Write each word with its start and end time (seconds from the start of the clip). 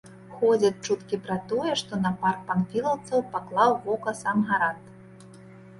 Ходзяць 0.37 0.83
чуткі 0.87 1.19
пра 1.27 1.37
тое, 1.51 1.75
што 1.81 1.99
на 2.07 2.11
парк 2.23 2.41
панфілаўцаў 2.49 3.19
паклаў 3.37 3.79
вока 3.87 4.17
сам 4.25 4.37
гарант. 4.53 4.85